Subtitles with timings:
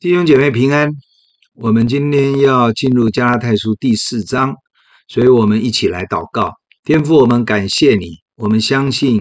[0.00, 0.92] 弟兄姐妹平安，
[1.54, 4.54] 我们今天要进入加拉太书第四章，
[5.08, 6.52] 所以我们一起来祷告。
[6.84, 9.20] 天父，我们感谢你，我们相信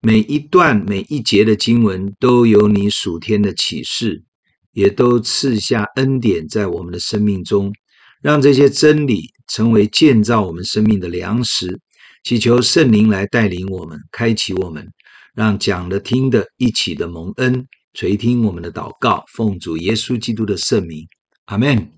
[0.00, 4.24] 每一段每一节的经文都有你属天的启示，
[4.72, 7.72] 也都赐下恩典在我们的生命中，
[8.20, 11.78] 让这些真理成为建造我们生命的粮食。
[12.24, 14.88] 祈求圣灵来带领我们，开启我们，
[15.36, 17.64] 让讲的听的一起的蒙恩。
[17.96, 21.08] 垂听我们的祷告，奉主耶稣基督的圣名，
[21.46, 21.92] 阿门。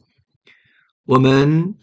[1.04, 1.74] 我们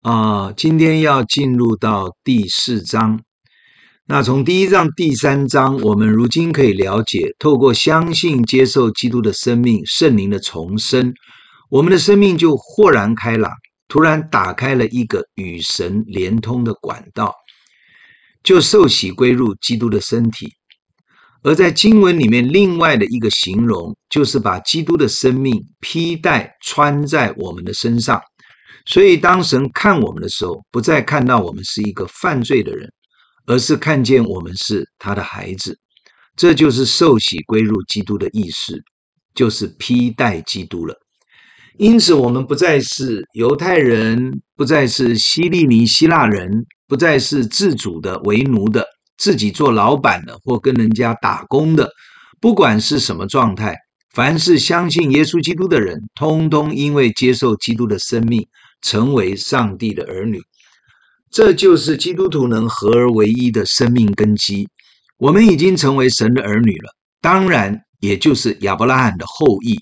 [0.00, 3.20] 啊、今天要进入到第四章。
[4.06, 11.12] 那从第一章、第三章，我们如今可以了解，透过相信、接受基督的生命、圣灵的重生，
[11.68, 13.52] 我们的生命就豁然开朗，
[13.88, 17.34] 突然打开了一个与神连通的管道，
[18.42, 20.50] 就受洗归入基督的身体。
[21.42, 28.20] 而在经文里面，另外的一个形容，就是把基督的生命披戴穿在我们的身上。
[28.84, 32.90] 所以，当神看我们的时候，不再看到我们是一个犯罪的人，
[33.46, 35.78] 而是看见我们是他的孩子。
[36.36, 38.78] 这就是受洗归入基督的意思，
[39.34, 40.94] 就是披带基督了。
[41.78, 48.86] 因此，我们不再是犹太人，不再是希利尼希腊人，不再是自主的为奴的。
[49.20, 51.90] 自己做老板的，或跟人家打工的，
[52.40, 53.76] 不管是什么状态，
[54.14, 58.48] 凡是相信耶稣基督的人，通通因为接受基督的生命，
[58.80, 60.40] 成为上帝的儿女。
[61.30, 64.66] 这就是基督徒能合而为一的生命根基。
[65.18, 66.90] 我们已经成为神的儿女了，
[67.20, 69.78] 当然，也就是亚伯拉罕的后裔，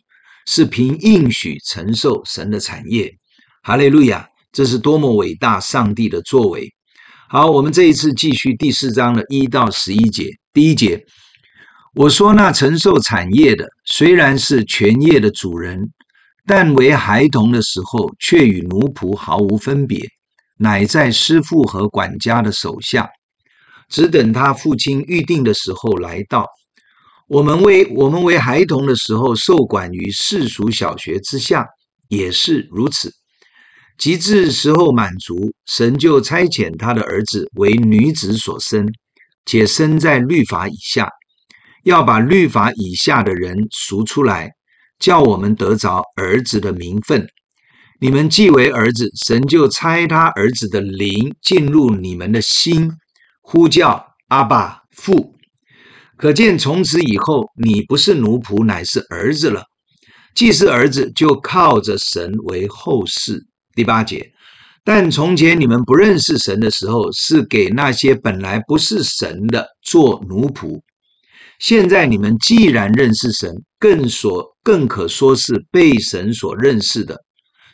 [0.49, 3.17] 是凭应许承受神的产业。
[3.63, 4.29] 哈利路亚！
[4.51, 6.73] 这是多么伟大上帝的作为。
[7.31, 10.31] 好，我们这一次继续第四章的一到十一节。
[10.55, 11.05] 第一节，
[11.95, 15.79] 我说那承受产业的，虽然是全业的主人，
[16.47, 20.01] 但为孩童的时候，却与奴仆毫无分别，
[20.57, 23.07] 乃在师傅和管家的手下，
[23.91, 26.47] 只等他父亲预定的时候来到。
[27.27, 31.67] 我们为我们为孩童的时候，受管于世俗小学之下，
[32.09, 33.13] 也是如此。
[33.99, 38.89] 及至时候满足，神就差遣他的儿子为女子所生，
[39.45, 41.11] 且生在律法以下，
[41.83, 44.53] 要把律法以下的人赎出来，
[45.01, 47.27] 叫我们得着儿子的名分。
[48.01, 52.93] 你们既为儿子，神就差他儿子的灵进入你们的心，
[53.41, 55.35] 呼叫阿爸父。
[56.17, 59.65] 可见从此以后，你不是奴仆，乃是儿子了。
[60.35, 63.41] 既是儿子，就靠着神为后嗣。
[63.79, 64.33] 第八节，
[64.83, 70.81] 但从前你们不认识神的时候，是给那些本来不是神的做奴仆；
[71.61, 77.23] 现在你们既然认识神，更所更可说是被神所认识的，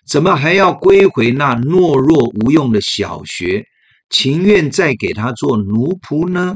[0.07, 3.65] 怎么还要归回那懦弱无用的小学，
[4.11, 6.55] 情愿再给他做奴仆呢？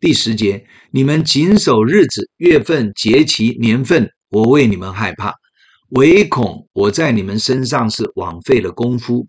[0.00, 5.41] 第十节，你们谨守日子、月份、节期、年份，我为你们害怕。
[5.92, 9.26] 唯恐我在你们身上是枉费了功夫。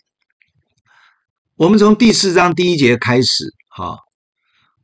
[1.58, 3.98] 我们从第四章第一节开始，哈，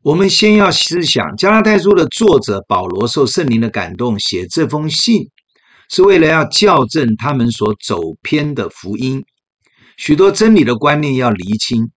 [0.01, 5.29] 我们先要思想加拉太书的作者保罗受圣灵的感动写这封信，
[5.89, 9.23] 是为了要校正他们所走偏的福音，
[9.95, 11.89] 许多真理的观念要厘清，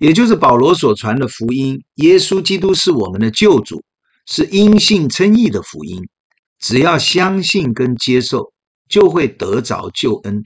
[0.00, 3.84] 也就是保罗所传的福音，耶稣基督是我们的救主，
[4.26, 6.02] 是因信称义的福音，
[6.58, 8.52] 只要相信跟接受。
[8.88, 10.42] 就会得着救恩，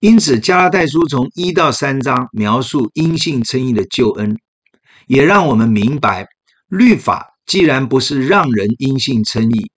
[0.00, 4.36] 因此加拉太书从一到三章描述因信称义的救恩，
[5.06, 6.26] 也让我们明白，
[6.68, 9.70] 律法既然不是让人因信称义，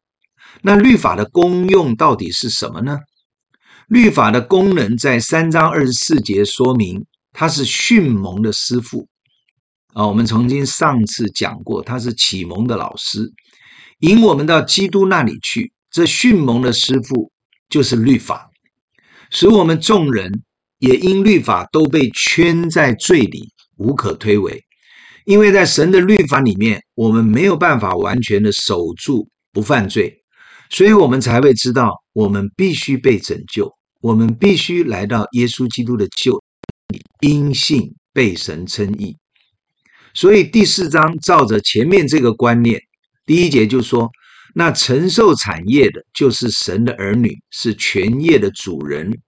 [0.62, 2.98] 那律法的功用到底是什么呢？
[3.88, 9.08] 律法的功能在三章二十四节说明，它是训蒙的师傅
[9.94, 10.06] 啊。
[10.06, 13.32] 我们曾经上次讲过，他是启蒙的老师，
[14.00, 15.72] 引我们到基督那里去。
[15.90, 17.32] 这训蒙的师傅。
[17.68, 18.50] 就是律法，
[19.30, 20.42] 使我们众人
[20.78, 24.58] 也因律法都被圈在罪里，无可推诿。
[25.26, 30.22] 因为在神的律法里面，我们没有办法完全的守住不犯罪，
[30.70, 33.70] 所以我们才会知道，我们必须被拯救，
[34.00, 36.42] 我们必须来到耶稣基督的救
[36.88, 39.14] 里，因信被神称义。
[40.14, 42.80] 所以第四章照着前面这个观念，
[43.26, 44.10] 第一节就说。
[44.54, 49.20] 那承受产业的，就是神的儿女，是全业的主人，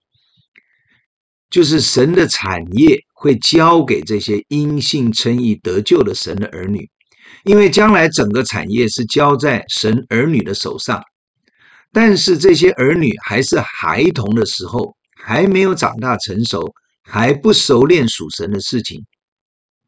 [1.50, 6.88] 就是神的产业会交给这些因信称义得救的神的儿女，
[7.44, 11.02] 因为将来整个产业是交在神儿女的手上。
[11.93, 19.05] 但是这些儿女还是孩童的时候，还没有长大成熟，还不熟练属神的事情，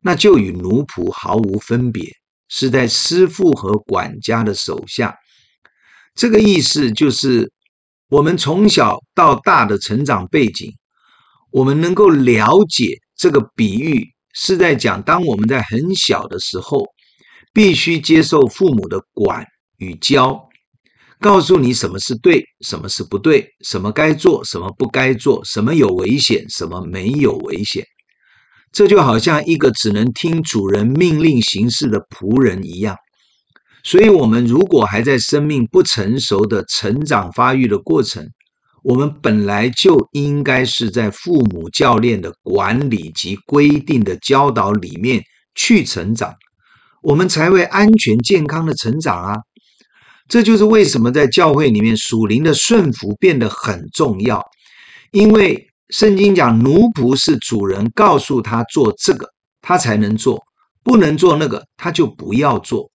[0.00, 2.12] 那就与奴仆毫无分别，
[2.48, 5.16] 是在师傅和管家的手下。
[6.14, 7.50] 这个意思就是，
[8.08, 10.72] 我们从小到大的成长背景，
[11.50, 16.84] 我们能够了解这个比喻是在讲，当我们在很小的时候，
[17.52, 19.44] 必须接受父母的管
[19.78, 20.48] 与教。
[21.20, 27.86] 告诉你什么是对，什么是不对，什么该做，什么不该做，什么有危险，什么没有危险。
[28.72, 32.96] 这就好像一个只能听主人命令行事的仆人一样。
[33.84, 38.24] 所以，我们如果还在生命不成熟的成长发育的过程，
[38.84, 45.22] 我们本来就应该是在父母教练的管理及规定的教导里面
[45.54, 46.32] 去成长，
[47.02, 49.36] 我们才会安全健康的成长啊。
[50.28, 54.40] 这就是为什么在教会里面属灵的顺服变得很重要，
[55.10, 59.28] 因为圣经讲奴仆是主人告诉他做这个，
[59.60, 60.38] 他才能做；
[60.84, 62.91] 不能做那个，他就不要做。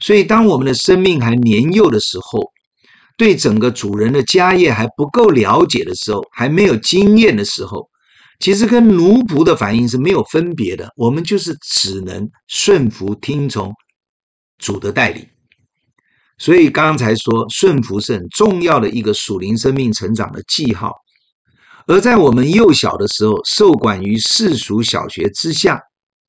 [0.00, 2.52] 所以，当我们的生命还年幼的时候，
[3.16, 7.88] 对整个主人的家业还不够了解的时候，还没有经验的时候，
[8.38, 10.88] 其实跟奴仆的反应是没有分别的。
[10.96, 13.72] 我们就是只能顺服听从
[14.58, 15.26] 主的带领。
[16.38, 20.92] 所以刚才说，顺服是很重要的一个属灵生命成长的记号。
[21.88, 25.80] 而在我们幼小的时候，受管于世俗小学之下，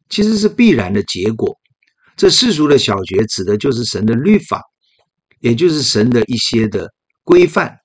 [0.09, 1.55] 其实是必然的结果。
[2.19, 4.61] 这世俗的小学指的就是神的律法，
[5.39, 6.85] 也就是神的一些的
[7.23, 7.77] 规范。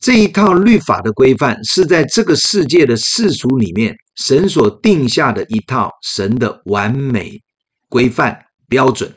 [0.00, 7.40] 这一套律法的规范是在这个世界的世俗里面，神所定下的一套神的完美
[7.88, 8.38] 规范
[8.68, 9.10] 标准。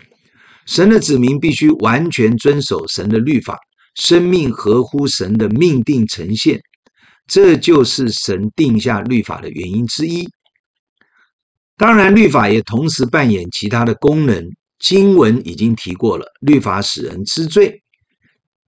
[0.65, 3.57] 神的子民必须完全遵守神的律法，
[3.95, 6.61] 生命合乎神的命定呈现，
[7.27, 10.25] 这就是神定下律法的原因之一。
[11.79, 14.45] 当然，律法也同时扮演其他的功能。
[14.79, 17.81] 经文已经提过了，律法使人知罪，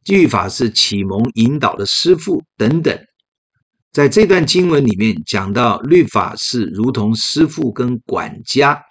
[0.05, 2.97] 律法是启蒙引导的师傅等等。
[3.91, 8.81] 在这段经文里面讲到，律法是如同师傅跟管家，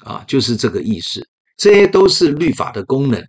[0.00, 1.26] 啊，就是这个意思。
[1.58, 3.22] 这些都是律法的功能，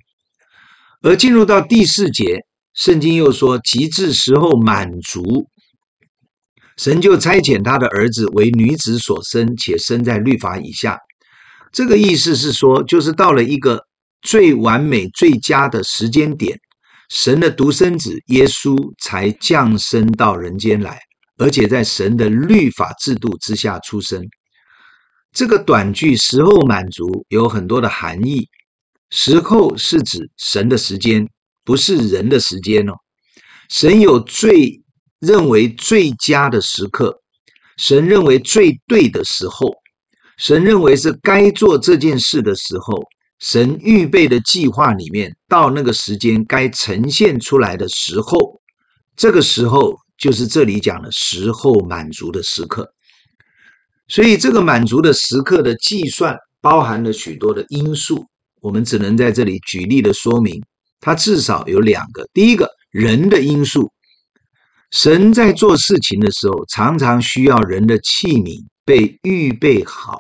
[1.02, 5.50] 而进入到第四节，圣经又说：“及至时候满足，
[6.80, 10.98] 神就差遣他的儿子为女子所生，且生在律法以下。”
[11.74, 13.86] 这个意思是说，就是到了一个
[14.22, 16.58] 最完美、最佳的时间点，
[17.10, 20.98] 神的独生子耶稣才降生到人间来，
[21.38, 24.26] 而且在神的律法制度之下出生。
[25.34, 28.48] 这个短句“时候满足”有很多的含义。
[29.12, 31.28] 时候是指神的时间，
[31.66, 32.94] 不是人的时间哦。
[33.70, 34.82] 神有最
[35.20, 37.22] 认为最佳的时刻，
[37.78, 39.74] 神认为最对的时候，
[40.38, 43.04] 神认为是该做这件事的时候，
[43.40, 48.62] 神预备的计划里面，到那个时间该呈现出来的时候，
[49.18, 52.94] 这个时候就是这里讲的时候满足的时刻。
[54.08, 58.26] 所以，这个满足的时刻的计算包含了许多的因素，
[58.62, 60.64] 我们只能在这里举例的说明。
[61.02, 63.92] 它至少有两个：第一个，人的因素，
[64.92, 70.18] 神在做事情的时候，常常需要人的器皿被预备好。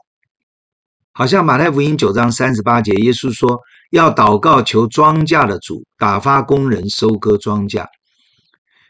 [1.11, 3.59] 好像马太福音九章三十八节，耶稣说
[3.89, 7.85] 要祷告求庄稼的主打发工人收割庄稼。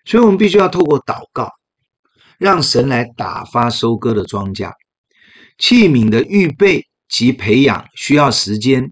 [0.05, 1.49] 所以，我们必须要透过祷告，
[2.37, 4.71] 让神来打发收割的庄稼。
[5.57, 8.89] 器皿的预备及培养需要时间，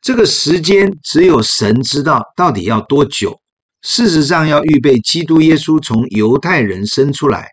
[0.00, 3.40] 这个时间只有神知道到底要多久。
[3.84, 7.50] 事实上，要预备基督耶稣从犹太人生出来，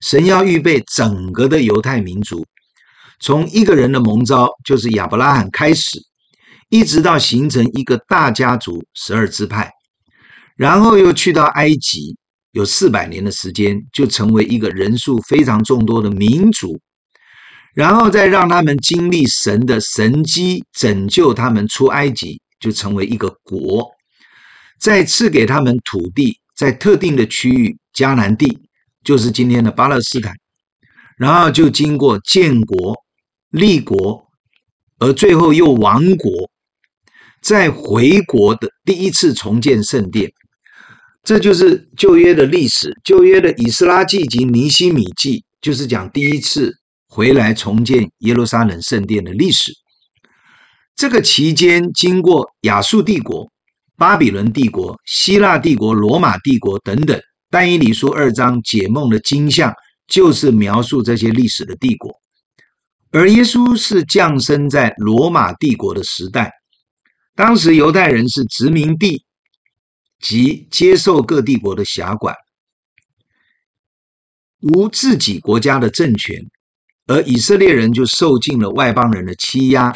[0.00, 2.42] 神要预备整个的犹太民族，
[3.20, 5.98] 从一个人的蒙召，就是亚伯拉罕开始，
[6.70, 9.70] 一直到形成一个大家族十二支派，
[10.56, 12.16] 然后又去到埃及，
[12.52, 16.80] 有四百年的时间，就成为一个人数非常众多的民族。
[17.74, 23.82] 然后再让他们经历神的神迹，拯救他们出埃及，就成为一个国；
[24.78, 28.60] 再赐给他们土地，在特定的区域，迦南地，
[29.02, 30.34] 就是今天的巴勒斯坦。
[31.16, 32.96] 然后就经过建国、
[33.50, 34.28] 立国，
[34.98, 36.50] 而最后又亡国，
[37.40, 40.32] 再回国的第一次重建圣殿。
[41.22, 42.98] 这就是旧约的历史。
[43.04, 46.76] 旧约的以斯拉记及尼希米记，就是讲第一次。
[47.06, 49.72] 回来重建耶路撒冷圣殿的历史，
[50.96, 53.52] 这个期间经过亚述帝国，
[53.96, 57.20] 巴比伦帝国、希腊帝国、罗马帝国等等。
[57.50, 59.72] 但以理书二章解梦的经象，
[60.08, 62.12] 就是描述这些历史的帝国。
[63.12, 66.52] 而耶稣是降生在罗马帝国的时代，
[67.36, 69.24] 当时犹太人是殖民地
[70.18, 72.34] 及接受各帝国的辖管，
[74.62, 76.44] 无自己国家的政权，
[77.06, 79.94] 而以色列人就受尽了外邦人的欺压，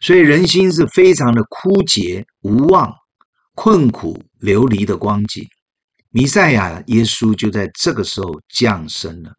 [0.00, 2.92] 所以人心是非常的枯竭、无望、
[3.54, 5.46] 困苦、流离的光景。
[6.10, 9.32] 弥赛亚耶稣就在这个时候降生了。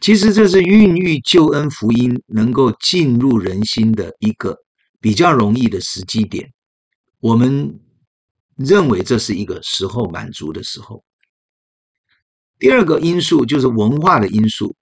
[0.00, 4.56] 其实这是孕育救恩福音能够进入人心的一个
[5.00, 6.52] 比较容易的时机点。
[7.20, 7.80] 我们
[8.56, 11.04] 认为这是一个时候满足的时候。
[12.58, 14.74] 第二个因素就是文化的因素。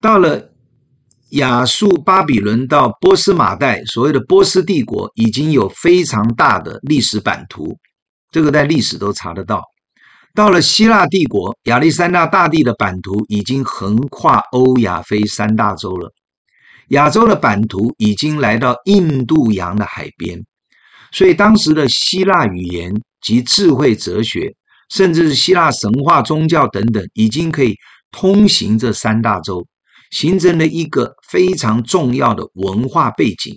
[0.00, 0.53] 到了
[1.34, 7.76] 亚述、巴比伦到波斯马代，所谓的波斯帝国已经有非常大的历史版图，
[8.30, 9.62] 这个在历史都查得到。
[10.32, 16.12] 到了希腊帝国，亚历山大大帝的版图已经横跨欧亚非三大洲了。
[16.88, 20.40] 亚洲的版图已经来到印度洋的海边，
[21.10, 24.54] 所以当时的希腊语言及智慧哲学，
[24.88, 27.74] 甚至是希腊神话宗教等等，已经可以
[28.12, 29.66] 通行这三大洲，
[30.14, 33.54] 形成了一个非常重要的文化背景。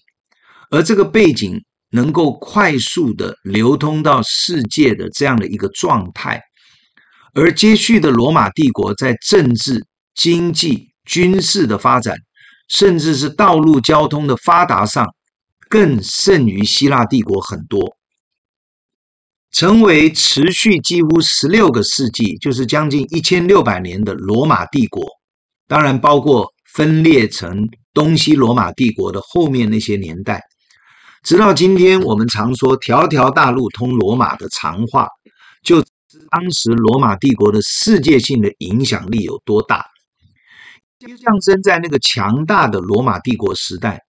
[0.72, 6.42] 而这个背景能够快速的流通到世界的这样的一个状态。
[7.34, 9.86] 而接续的罗马帝国在政治、
[10.16, 12.16] 经济、军事的发展，
[12.68, 15.06] 甚至是道路交通的发达上，
[15.70, 17.96] 更胜于希腊帝国很多，
[19.52, 25.17] 成为持续几乎十六个世纪，就是将近一千六百年的罗马帝国。
[25.68, 30.42] 当然，包括分裂成东西罗马帝国的后面那些年代，
[31.24, 35.08] 直到今天，我们常说“条条大路通罗马”的长话，
[35.64, 35.84] 就。
[36.32, 39.86] 当时罗马帝国的世界性的影响力有多大？
[41.22, 44.02] 象征在那个强大的罗马帝国时代，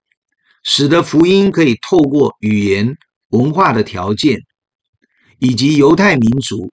[0.63, 2.97] 使得福音可以透过语言
[3.31, 4.39] 文化的条件，
[5.39, 6.73] 以及犹太民族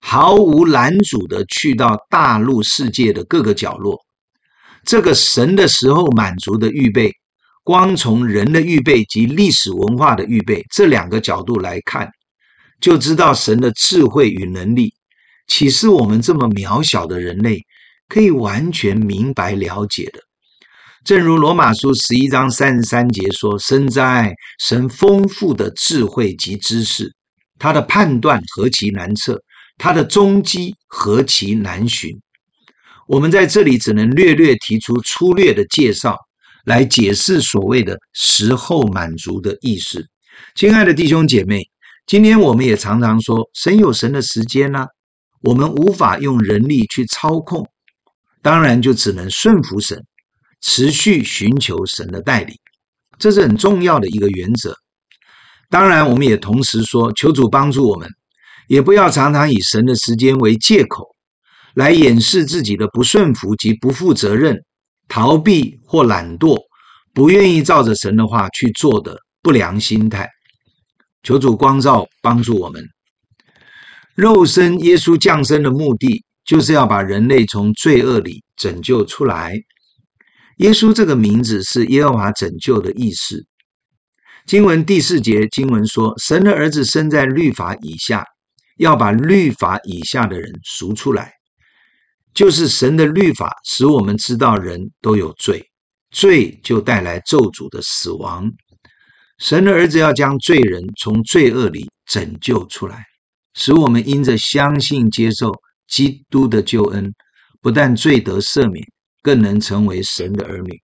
[0.00, 4.01] 毫无拦阻的去到大陆世界的各个角落。
[4.84, 7.12] 这个神的时候满足的预备，
[7.62, 12.10] 光从人的预备及历史文化的预备这两个角度来看。
[12.80, 14.92] 就知道神的智慧与能力，
[15.46, 17.64] 岂是我们这么渺小的人类
[18.08, 20.18] 可以完全明白了解的？
[21.04, 27.12] 正如罗马书十一章三十三节说：“深哉，神丰富的智慧及知识，
[27.58, 29.40] 他的判断何其难测，
[29.78, 32.10] 他的踪迹何其难寻。”
[33.06, 36.16] 我们在这里只能略略提出粗略的介绍，
[36.64, 40.06] 来解释所谓的时候满足的意思。
[40.54, 41.62] 亲爱的弟兄姐妹。
[42.04, 44.86] 今天我们也常常说，神有神的时间呢，
[45.40, 47.64] 我们无法用人力去操控，
[48.42, 50.04] 当然就只能顺服神，
[50.60, 52.56] 持续寻求神的带领，
[53.20, 54.76] 这是很重要的一个原则。
[55.70, 58.10] 当然，我们也同时说，求主帮助我们，
[58.66, 61.11] 也不要常常以神的时间为借口，
[61.74, 64.56] 来掩饰自己的不顺服及不负责任、
[65.08, 66.60] 逃避或懒惰，
[67.14, 70.28] 不愿意照着神的话去做的不良心态。
[71.22, 72.84] 求主光照，帮助我们。
[74.14, 79.54] 肉身耶稣降生的目的，就是要把人类从罪恶里拯救出来。
[80.58, 83.46] 耶稣这个名字是耶和华拯救的意思。
[84.44, 88.24] 经文第四节经文说：“神的儿子生在律法以下，
[88.76, 91.32] 要把律法以下的人赎出来。”
[92.34, 95.64] 就是神的律法使我们知道人都有罪，
[96.10, 98.50] 罪就带来咒诅的死亡。
[99.38, 103.04] 神的儿子要将罪人从罪恶里拯救出来，
[103.54, 105.52] 使我们因着相信接受
[105.88, 107.12] 基督的救恩，
[107.60, 108.86] 不但罪得赦免，
[109.20, 110.80] 更能成为神的儿女。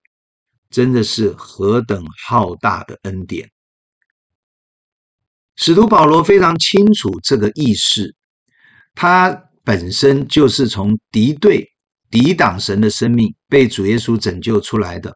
[0.71, 3.51] 真的是何等浩大的恩典！
[5.57, 8.15] 使徒保罗非常清楚这个意思，
[8.95, 11.69] 他本身就是从敌对、
[12.09, 15.15] 抵挡神的生命被主耶稣拯救出来的，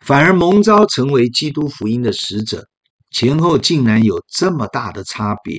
[0.00, 2.66] 反而蒙召成为基督福音的使者。
[3.10, 5.58] 前后竟然有这么大的差别，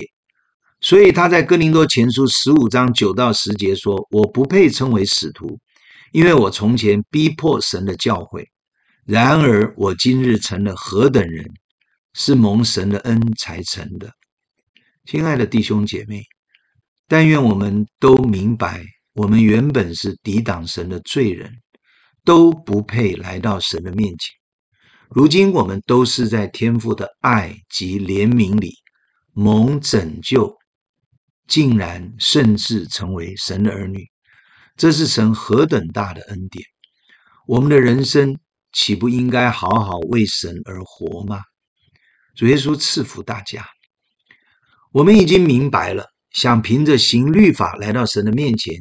[0.80, 5.60] 所以他在哥林多前书十五章九到十节说：“我不配称为使徒，
[6.10, 8.42] 因为我从前逼迫神的教诲；
[9.06, 11.46] 然而我今日成了何等人，
[12.14, 14.10] 是蒙神的恩才成的。”
[15.06, 16.24] 亲爱的弟兄姐妹，
[17.06, 21.52] 但愿我们都明白，我们原本是抵挡神的罪人，
[22.24, 24.32] 都不配来到神的面前。
[25.10, 28.74] 如今我们都是在天父的爱及怜悯里
[29.32, 30.56] 蒙拯救，
[31.46, 34.08] 竟然甚至成为神的儿女，
[34.76, 36.64] 这是神何等大的恩典！
[37.46, 38.38] 我们的人生
[38.72, 41.42] 岂不应该好好为神而活吗？
[42.34, 43.64] 主耶稣赐福大家。
[44.90, 48.74] 我们已经明白了，想凭着行律法来到神的面前，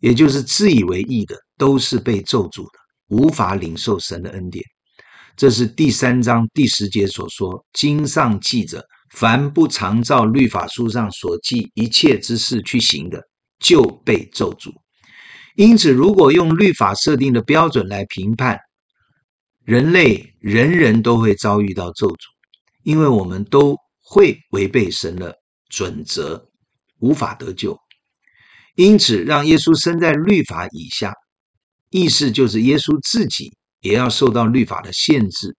[0.00, 4.64] 也就是自以为义的，都是被咒诅的，无法领受神的恩典。
[5.36, 8.82] 这是第三章第十节所说：“经上记着，
[9.14, 13.22] 凡不常照律法书上所记一切之事去行的，
[13.58, 14.72] 就被咒诅。”
[15.56, 18.58] 因此，如果用律法设定的标准来评判，
[19.64, 22.16] 人类人人都会遭遇到咒诅，
[22.84, 25.34] 因为我们都会违背神的
[25.68, 26.45] 准则，
[26.98, 27.78] 无法得救。
[28.74, 31.12] 因此，让耶稣生在律法以下，
[31.90, 33.52] 意思就是耶稣自己。
[33.82, 35.54] 也要受到律法的限制，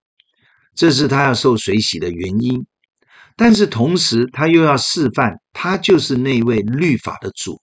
[0.74, 2.66] 这是他要受水洗的原因。
[3.36, 7.62] 但是同时，他又要示范，他就是那位律法的主。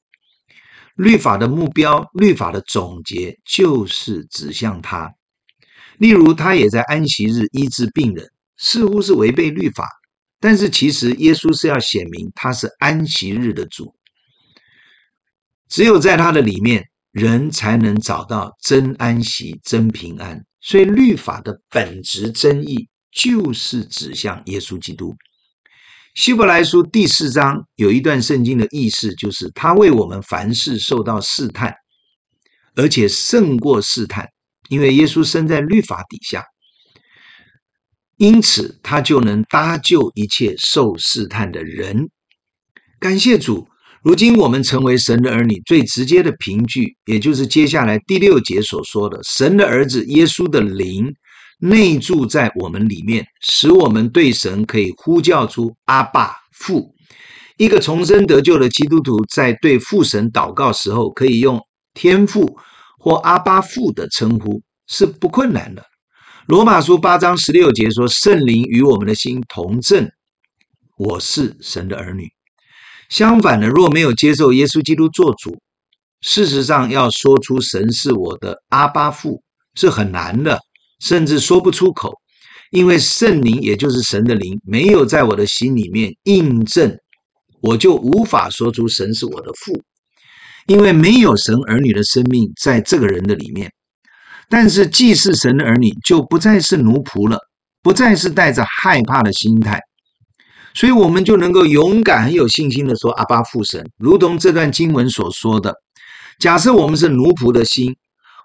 [0.96, 5.14] 律法的目标，律法的总结，就是指向他。
[6.00, 8.28] 例如，他也在安息日医治病人，
[8.58, 9.88] 似乎是违背律法，
[10.46, 13.96] 但是其实耶稣是要显明他是安息日的主。
[15.68, 20.40] 只有在他的里面，人才能找到真安息、真平安。
[20.62, 25.16] 所以，律法的本质真意就是指向耶稣基督。
[26.14, 31.74] 希伯来书第四章有一段圣经的意思，就是他为我们凡事受到试探，
[32.76, 34.30] 而且胜过试探，
[34.70, 36.44] 因为耶稣生在律法底下，
[38.18, 42.10] 因此他就能搭救一切受试探的人。
[43.00, 43.68] 感谢主。
[44.02, 51.12] 如今我们成为神的儿女，最直接的凭据，也就是接下来第六节所说的：神的儿子耶稣的灵
[51.58, 56.94] 内住在我们里面，使我们对神可以呼叫出阿爸父。
[57.58, 61.60] 一个重生得救的基督徒在对父神祷告时候，可以用
[61.96, 62.60] 天父
[63.00, 65.84] 或阿爸父的称呼，是不困难的。
[66.48, 70.08] 罗马书八章十六节说：圣灵与我们的心同证，
[70.96, 72.30] 我是神的儿女。
[73.10, 75.58] 相反的，若没有接受耶稣基督做主，
[76.22, 79.42] 事实上要说出神是我的阿爸父
[79.74, 80.60] 是很难的，
[81.00, 82.14] 甚至说不出口，
[82.70, 86.96] 因为圣灵也就是神的灵没有在我的心里面印证，
[87.60, 89.82] 我就无法说出神是我的父，
[90.68, 93.72] 因为没有神儿女的生命在这个人的里面。
[94.50, 97.40] 但是既是神的儿女，就不再是奴仆了，
[97.82, 99.82] 不再是带着害怕的心态。
[100.74, 105.74] 所以，我们就能够勇敢、很有信心地说：“阿爸父神，如同这段经文所说的。
[106.38, 107.96] 假设我们是奴仆的心，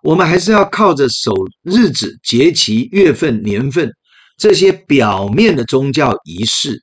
[0.02, 1.34] 我们还是要靠着守
[1.64, 3.90] 日子、节期、月份、年份
[4.36, 6.82] 这些表面的宗教仪式。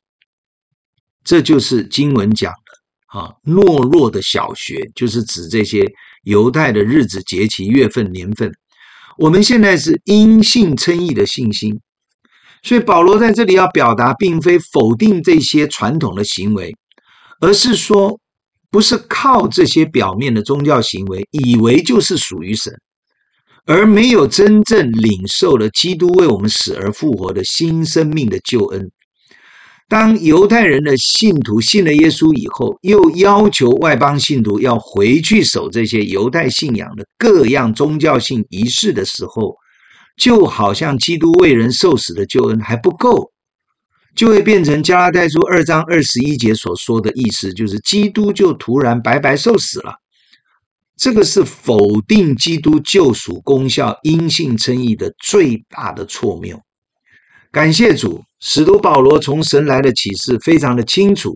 [1.24, 5.86] 这就是经文讲的啊，懦弱的小学，就是指这些
[6.24, 8.52] 犹太的日子、节期、月份、年份。
[9.18, 11.80] 我们现在是因信称义的信心。”
[12.64, 16.76] 所以保罗在这里要表达，并非否定这些传统的行为，
[17.40, 18.20] 而是说，
[18.72, 22.74] 不是靠这些表面的宗教行为，以为就是属于神，
[23.66, 28.92] 而没有真正领受了基督为我们死而复活的新生命的救恩。
[29.90, 39.56] 当犹太人的信徒信了耶稣以后，又要求外邦信徒要回去守这些犹太信仰的各样宗教性仪式的时候，
[40.18, 43.32] 就好像基督为人受死的救恩还不够，
[44.14, 49.94] 就会变成加拉太书二章二十一节所说的意思，就是基督就突然白白受死了。
[50.98, 56.60] 这个是否定基督救赎功效、因信称义的最大的错谬。
[57.58, 61.36] 感谢主，使徒保罗从神来的启示非常的清楚，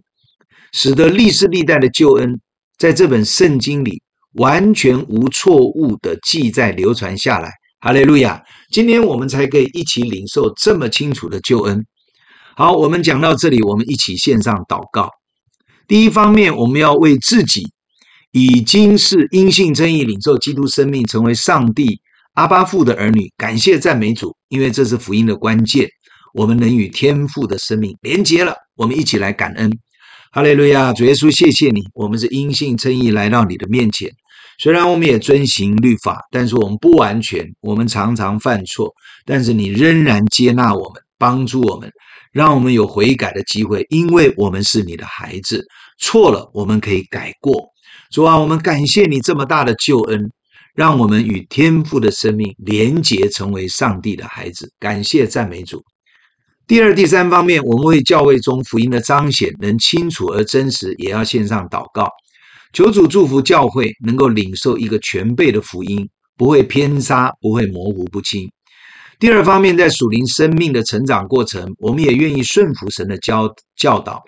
[0.72, 2.40] 使得历世历代的救恩
[2.78, 4.04] 在这本圣经里
[4.34, 7.52] 完全无错误的记载流传下来。
[7.80, 8.40] 哈利路亚！
[8.70, 11.84] 今天我们才可以一起领受这么清楚的救恩。
[12.56, 15.10] 好，我们讲到这里，我们一起献上祷告。
[15.88, 17.68] 第一方面，我们要为自己
[18.32, 22.00] 已经是因信称义、领受基督生命、成为上帝
[22.34, 25.90] 阿巴父的儿女，感谢赞美主，因为这是福音的关键。
[26.34, 29.72] 我们能与天父的生命连接了，我们一起来感恩。
[30.32, 30.94] 哈利路亚！
[30.94, 34.10] 主耶稣，谢谢你，我们是因信称义来到你的面前。
[34.58, 38.94] 虽然我们也遵行律法，但是我们不完全，我们常常犯错，
[39.26, 41.92] 但是你仍然接纳我们，帮助我们，
[42.32, 45.66] 让我们有悔改的机会，因为我们是你的孩子，
[46.00, 47.68] 错了我们可以改过。
[48.10, 50.32] 主啊，我们感谢你这么大的救恩，
[50.76, 54.72] 让我们与天父的生命连结，成为上帝的孩子。
[54.80, 55.84] 感谢赞美主。
[56.72, 62.08] 第二、第三方面，我们为教会中福音的彰显能清楚而真实，也要献上祷告，
[62.72, 66.08] 求主祝福教会能够领受一个全备的福音，
[66.38, 68.50] 不会偏差，不会模糊不清。
[69.20, 74.24] 第二方面，在属灵生命的成长过程，我们也愿意顺服神的教教导，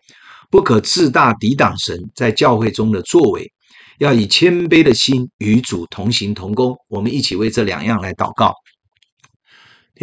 [0.51, 3.49] 不可自大抵挡神在教会中的作为，
[3.99, 6.75] 要以谦卑的心与主同行同工。
[6.89, 8.53] 我们一起为这两样来祷告。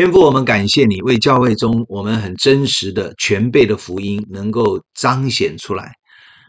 [0.00, 5.92] 天父，我们感谢你，为教会中我们很真实的全备的福音能够彰显出来，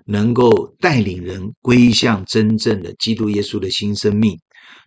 [0.06, 4.38] 能够带领人归向真正的基督耶稣的新生命。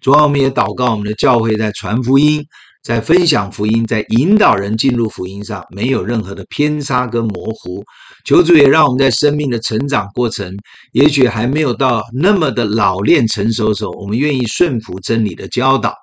[0.01, 2.43] 主啊，我们也祷告，我们的教会在传福音。
[2.83, 7.85] 在分享福音，在引导人进入福音上，没有任何的偏差跟模糊。
[8.25, 10.51] 求主也让我们在生命的成长过程，
[10.93, 15.95] 也许还没有到那么的老练成熟的时候，我们愿意顺服真理的教导。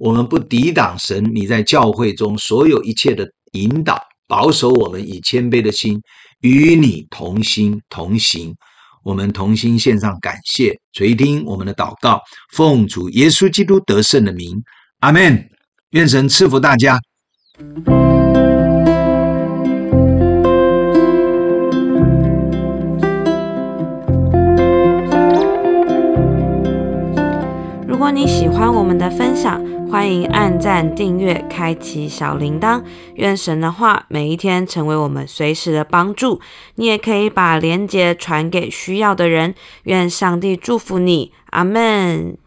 [0.00, 6.00] 我们不抵挡神，你在教会中所有一切的引导，保守我们以谦卑的心
[6.40, 8.54] 与你同心同行。
[9.04, 12.18] 我们同心献上感谢，垂听我们的祷告，
[12.54, 14.62] 奉主耶稣基督得胜的名，
[15.00, 15.50] 阿门。
[15.90, 16.98] 愿神赐福大家。
[27.86, 32.80] 如果你喜欢我们的分享，欢迎按赞、订阅、开启小铃铛。
[33.14, 36.40] 愿神的话每一天成为我们随时的帮助。
[36.76, 39.56] 你也可以把连接传给需要的人。
[39.82, 42.38] 愿上帝祝福你，阿门。